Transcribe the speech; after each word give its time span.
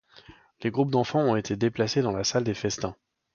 Les 0.63 0.71
groupes 0.71 0.89
d’enfants 0.89 1.21
ont 1.21 1.35
été 1.35 1.55
déplacés 1.55 2.01
dans 2.01 2.11
la 2.11 2.23
salle 2.23 2.43
des 2.43 2.55
Festins. 2.55 2.95